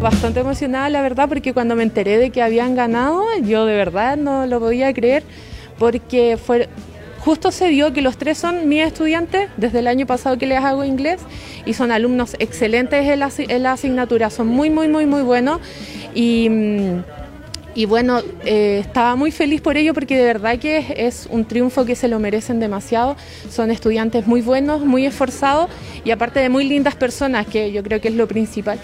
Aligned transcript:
Bastante 0.00 0.40
emocionada, 0.40 0.88
la 0.90 1.02
verdad, 1.02 1.28
porque 1.28 1.52
cuando 1.52 1.74
me 1.74 1.82
enteré 1.82 2.18
de 2.18 2.30
que 2.30 2.40
habían 2.40 2.74
ganado, 2.74 3.24
yo 3.42 3.66
de 3.66 3.74
verdad 3.76 4.16
no 4.16 4.46
lo 4.46 4.60
podía 4.60 4.92
creer, 4.94 5.22
porque 5.78 6.36
fue, 6.36 6.68
justo 7.18 7.50
se 7.50 7.68
dio 7.68 7.92
que 7.92 8.00
los 8.00 8.16
tres 8.16 8.38
son 8.38 8.68
mis 8.68 8.84
estudiantes 8.84 9.50
desde 9.56 9.80
el 9.80 9.86
año 9.86 10.06
pasado 10.06 10.38
que 10.38 10.46
les 10.46 10.58
hago 10.58 10.84
inglés 10.84 11.20
y 11.66 11.74
son 11.74 11.92
alumnos 11.92 12.36
excelentes 12.38 13.06
en 13.06 13.62
la, 13.62 13.72
asignatura, 13.72 14.30
son 14.30 14.48
muy, 14.48 14.70
muy, 14.70 14.88
muy, 14.88 15.06
muy 15.06 15.22
buenos 15.22 15.60
y... 16.14 16.48
Y 17.78 17.86
bueno, 17.86 18.22
eh, 18.44 18.80
estaba 18.80 19.14
muy 19.14 19.30
feliz 19.30 19.60
por 19.60 19.76
ello 19.76 19.94
porque 19.94 20.18
de 20.18 20.24
verdad 20.24 20.58
que 20.58 20.96
es, 20.96 21.28
un 21.30 21.44
triunfo 21.44 21.84
que 21.84 21.94
se 21.94 22.08
lo 22.08 22.18
merecen 22.18 22.58
demasiado. 22.58 23.16
Son 23.48 23.70
estudiantes 23.70 24.26
muy 24.26 24.40
buenos, 24.40 24.84
muy 24.84 25.06
esforzados 25.06 25.70
y 26.04 26.10
aparte 26.10 26.40
de 26.40 26.48
muy 26.48 26.64
lindas 26.64 26.96
personas, 26.96 27.46
que 27.46 27.70
yo 27.70 27.84
creo 27.84 28.00
que 28.00 28.08
es 28.08 28.14
lo 28.14 28.26
principal. 28.26 28.80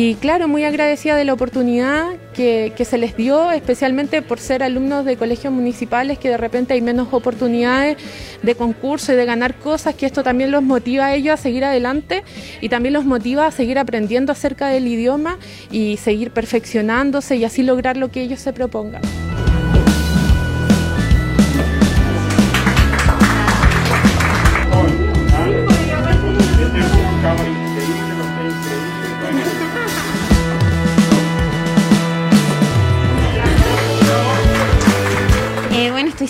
Y 0.00 0.14
claro, 0.14 0.46
muy 0.46 0.62
agradecida 0.62 1.16
de 1.16 1.24
la 1.24 1.32
oportunidad 1.32 2.12
que, 2.32 2.72
se 2.88 2.98
les 2.98 3.16
dio, 3.16 3.50
especialmente 3.50 4.22
por 4.22 4.38
ser 4.38 4.62
alumnos 4.62 5.04
de 5.04 5.16
colegios 5.16 5.52
municipales, 5.52 6.20
que 6.20 6.28
de 6.28 6.36
repente 6.36 6.74
hay 6.74 6.80
menos 6.80 7.08
oportunidades 7.10 7.96
de 8.40 8.54
concurso 8.54 9.12
y 9.12 9.16
de 9.16 9.24
ganar 9.24 9.56
cosas, 9.56 9.96
que 9.96 10.06
esto 10.06 10.22
también 10.22 10.52
los 10.52 10.62
motiva 10.62 11.06
a 11.06 11.16
ellos 11.16 11.34
a 11.34 11.36
seguir 11.36 11.64
adelante 11.64 12.22
y 12.60 12.68
también 12.68 12.92
los 12.92 13.06
motiva 13.06 13.46
a 13.46 13.50
seguir 13.50 13.76
aprendiendo 13.76 14.30
acerca 14.30 14.68
del 14.68 14.86
idioma 14.86 15.36
y 15.72 15.96
seguir 15.96 16.30
perfeccionándose 16.30 17.34
y 17.34 17.44
así 17.44 17.64
lograr 17.64 17.96
lo 17.96 18.12
que 18.12 18.22
ellos 18.22 18.38
se 18.38 18.52
propongan. 18.52 19.02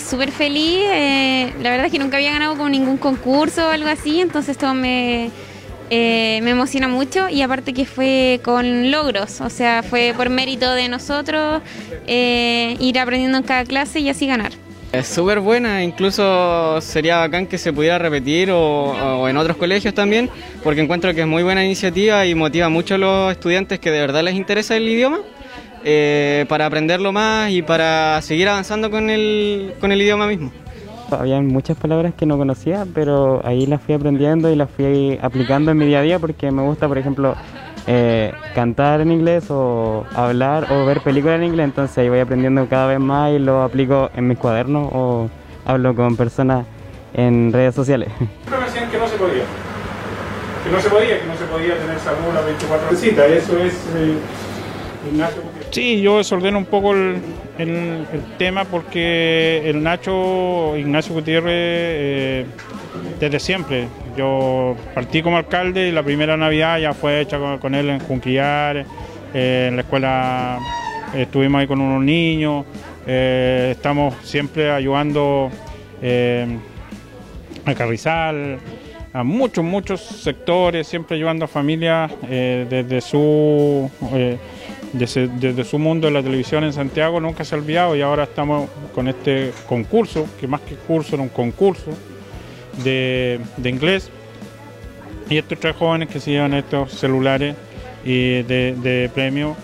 Súper 0.09 0.31
feliz. 0.31 0.79
Eh, 0.91 1.53
la 1.61 1.69
verdad 1.69 1.85
es 1.85 1.91
que 1.91 1.99
nunca 1.99 2.17
había 2.17 2.31
ganado 2.31 2.57
con 2.57 2.71
ningún 2.71 2.97
concurso 2.97 3.67
o 3.67 3.69
algo 3.69 3.87
así, 3.87 4.21
entonces 4.21 4.51
esto 4.51 4.73
me, 4.73 5.29
eh, 5.91 6.39
me 6.41 6.51
emociona 6.51 6.87
mucho 6.87 7.29
y 7.29 7.41
aparte 7.41 7.73
que 7.73 7.85
fue 7.85 8.41
con 8.43 8.89
logros, 8.91 9.39
o 9.41 9.49
sea, 9.49 9.83
fue 9.83 10.13
por 10.17 10.29
mérito 10.29 10.71
de 10.73 10.89
nosotros 10.89 11.61
eh, 12.07 12.75
ir 12.79 12.97
aprendiendo 12.97 13.37
en 13.37 13.43
cada 13.43 13.63
clase 13.65 13.99
y 13.99 14.09
así 14.09 14.25
ganar. 14.25 14.51
Es 14.91 15.07
súper 15.07 15.39
buena, 15.39 15.83
incluso 15.83 16.81
sería 16.81 17.17
bacán 17.17 17.45
que 17.45 17.59
se 17.59 17.71
pudiera 17.71 17.99
repetir 17.99 18.49
o, 18.51 19.29
en 19.29 19.37
otros 19.37 19.55
colegios 19.55 19.93
también, 19.93 20.31
porque 20.63 20.81
encuentro 20.81 21.13
que 21.13 21.21
es 21.21 21.27
muy 21.27 21.43
buena 21.43 21.63
iniciativa 21.63 22.25
y 22.25 22.33
motiva 22.33 22.69
mucho 22.69 22.95
a 22.95 22.97
los 22.97 23.31
estudiantes 23.31 23.79
que 23.79 23.91
de 23.91 23.99
verdad 23.99 24.23
les 24.23 24.33
interesa 24.33 24.75
el 24.75 24.89
idioma 24.89 25.19
eh, 25.83 26.45
para 26.49 26.65
aprenderlo 26.65 27.11
más 27.11 27.51
y 27.51 27.61
para 27.61 28.21
seguir 28.21 28.49
avanzando 28.49 28.91
con 28.91 29.09
el, 29.09 29.73
con 29.79 29.91
el 29.91 30.01
idioma 30.01 30.27
mismo. 30.27 30.51
Había 31.11 31.41
muchas 31.41 31.77
palabras 31.77 32.13
que 32.15 32.25
no 32.25 32.37
conocía, 32.37 32.85
pero 32.93 33.41
ahí 33.43 33.65
las 33.65 33.81
fui 33.81 33.95
aprendiendo 33.95 34.51
y 34.51 34.55
las 34.55 34.69
fui 34.69 35.17
aplicando 35.21 35.71
en 35.71 35.77
mi 35.77 35.85
día 35.85 35.99
a 35.99 36.03
día 36.03 36.19
porque 36.19 36.51
me 36.51 36.61
gusta, 36.61 36.87
por 36.87 36.97
ejemplo, 36.97 37.35
eh, 37.87 38.31
cantar 38.53 39.01
en 39.01 39.11
inglés 39.11 39.45
o 39.49 40.05
hablar 40.13 40.71
o 40.71 40.85
ver 40.85 41.01
películas 41.01 41.37
en 41.37 41.45
inglés, 41.45 41.65
entonces 41.65 41.97
ahí 41.97 42.09
voy 42.09 42.19
aprendiendo 42.19 42.67
cada 42.69 42.87
vez 42.87 42.99
más 42.99 43.31
y 43.31 43.39
lo 43.39 43.63
aplico 43.63 44.11
en 44.15 44.27
mis 44.27 44.37
cuadernos 44.37 44.89
o 44.93 45.29
hablo 45.65 45.95
con 45.95 46.15
personas 46.15 46.65
en 47.13 47.51
redes 47.51 47.73
sociales. 47.73 48.09
Me 48.19 48.65
decían 48.65 48.91
que 48.91 48.97
no 48.99 49.07
se 49.07 49.15
podía, 49.15 49.43
que 50.63 50.71
no 50.71 50.79
se 50.79 50.89
podía, 50.89 51.19
que 51.21 51.25
no 51.25 51.35
se 51.35 51.45
podía 51.45 51.77
tener 51.77 51.99
salud 51.99 52.33
las 52.33 52.45
24 52.45 52.87
horas. 52.87 53.03
Eso 53.03 53.57
es 53.57 53.73
eh, 53.95 54.17
Sí, 55.71 56.01
yo 56.01 56.17
desordeno 56.17 56.57
un 56.57 56.65
poco 56.65 56.93
el, 56.95 57.21
tema 58.39 58.65
porque 58.65 59.61
el 59.65 59.83
Nacho, 59.83 60.75
Ignacio 60.75 61.13
Gutiérrez, 61.13 61.51
eh, 61.53 62.45
desde 63.19 63.39
siempre. 63.39 63.87
Yo 64.17 64.75
partí 64.95 65.21
como 65.21 65.37
alcalde 65.37 65.87
y 65.87 65.91
la 65.91 66.01
primera 66.01 66.35
Navidad 66.37 66.79
ya 66.79 66.93
fue 66.93 67.21
hecha 67.21 67.37
con, 67.59 67.75
él 67.75 67.89
en 67.89 67.99
Junquillar, 67.99 68.85
eh, 69.33 69.67
en 69.69 69.75
la 69.75 69.83
escuela 69.83 70.59
estuvimos 71.15 71.61
ahí 71.61 71.67
con 71.67 71.81
unos 71.81 72.03
niños, 72.03 72.65
eh, 73.05 73.69
estamos 73.71 74.15
siempre 74.23 74.71
ayudando 74.71 75.51
a 77.65 77.73
Carrizal, 77.75 78.57
a 79.13 79.23
muchos, 79.23 79.63
muchos 79.63 80.01
sectores, 80.01 80.87
siempre 80.87 81.15
ayudando 81.17 81.45
a 81.45 81.47
familias 81.47 82.11
desde 82.21 83.01
su 83.01 83.89
desde, 84.93 85.63
su 85.63 85.77
mundo 85.77 86.07
en 86.07 86.15
la 86.15 86.23
televisión 86.23 86.63
en 86.63 86.73
Santiago 86.73 87.19
nunca 87.19 87.43
se 87.43 87.53
ha 87.53 87.57
olvidado 87.57 87.95
y 87.95 88.01
ahora 88.01 88.23
estamos 88.23 88.69
con 88.95 89.07
este 89.07 89.51
concurso, 89.67 90.25
que 90.39 90.47
más 90.47 90.61
que 90.61 90.75
curso 90.75 91.15
era 91.15 91.23
un 91.23 91.29
concurso 91.29 91.91
de, 92.83 93.39
inglés. 93.63 94.09
Y 95.29 95.37
estos 95.37 95.59
tres 95.59 95.75
jóvenes 95.75 96.09
que 96.09 96.19
se 96.19 96.31
llevan 96.31 96.55
estos 96.55 96.91
celulares 96.91 97.55
y 98.03 98.41
de, 98.43 98.75
de 98.81 99.11
premio. 99.13 99.55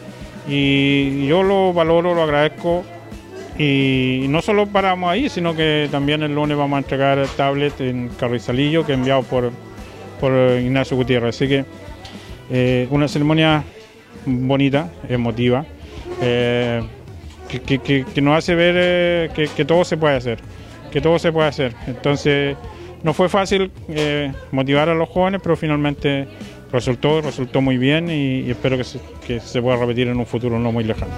Y 0.48 1.26
yo 1.26 1.42
lo 1.42 1.74
valoro, 1.74 2.14
lo 2.14 2.22
agradezco. 2.22 2.84
Y 3.58 4.26
no 4.30 4.42
solo 4.42 4.68
paramos 4.68 5.10
ahí, 5.10 5.30
sino 5.30 5.56
que 5.56 5.88
también 5.90 6.22
el 6.22 6.36
lunes 6.36 6.56
vamos 6.58 6.76
a 6.76 6.80
entregar 6.80 7.26
tablet 7.36 7.80
en 7.82 8.10
Carrizalillo, 8.10 8.86
que 8.86 8.94
enviado 8.94 9.24
por, 9.24 9.52
por 10.20 10.34
Ignacio 10.60 10.98
Gutiérrez. 10.98 11.36
Así 11.36 11.48
que 11.48 11.66
eh, 12.52 12.88
una 12.92 13.08
ceremonia 13.08 13.64
bonita, 14.26 14.90
emotiva, 15.08 15.66
eh, 16.22 16.82
que, 17.48 18.22
nos 18.22 18.38
hace 18.38 18.56
ver 18.56 18.76
eh, 18.78 19.50
que, 19.56 19.66
todo 19.66 19.86
se 19.86 19.98
puede 19.98 20.16
hacer, 20.16 20.40
que 20.92 21.02
todo 21.02 21.20
se 21.20 21.32
puede 21.32 21.48
hacer. 21.48 21.74
Entonces, 21.88 22.58
no 23.04 23.14
fue 23.14 23.30
fácil 23.30 23.72
eh, 23.90 24.32
motivar 24.52 24.90
a 24.90 24.96
los 24.96 25.10
jóvenes, 25.10 25.42
pero 25.44 25.56
finalmente 25.56 26.28
resultó, 26.72 27.22
resultó 27.22 27.62
muy 27.62 27.78
bien 27.78 28.10
y, 28.10 28.50
espero 28.50 28.78
que 29.26 29.40
se 29.40 29.62
pueda 29.62 29.78
repetir 29.78 30.08
en 30.08 30.18
un 30.18 30.26
futuro 30.26 30.60
no 30.60 30.72
muy 30.72 30.84
lejano. 30.84 31.14